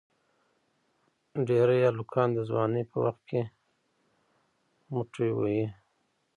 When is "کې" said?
3.29-3.41